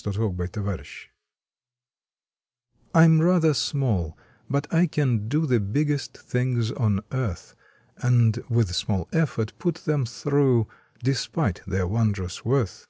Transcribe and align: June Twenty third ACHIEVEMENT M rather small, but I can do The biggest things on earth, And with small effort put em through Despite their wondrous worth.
June 0.00 0.12
Twenty 0.36 0.46
third 0.60 0.78
ACHIEVEMENT 0.78 1.10
M 2.94 3.20
rather 3.20 3.52
small, 3.52 4.16
but 4.48 4.72
I 4.72 4.86
can 4.86 5.26
do 5.28 5.44
The 5.44 5.58
biggest 5.58 6.16
things 6.16 6.70
on 6.70 7.00
earth, 7.10 7.56
And 7.96 8.36
with 8.48 8.72
small 8.76 9.08
effort 9.12 9.54
put 9.58 9.88
em 9.88 10.06
through 10.06 10.68
Despite 11.02 11.62
their 11.66 11.88
wondrous 11.88 12.44
worth. 12.44 12.86